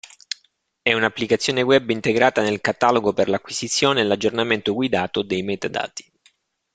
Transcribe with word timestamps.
E 0.81 0.95
un'applicazione 0.95 1.61
Web 1.61 1.91
integrata 1.91 2.41
nel 2.41 2.59
catalogo 2.59 3.13
per 3.13 3.29
l'acquisizione 3.29 4.01
e 4.01 4.03
l'aggiornamento 4.03 4.73
guidato 4.73 5.21
dei 5.21 5.43
metadati. 5.43 6.11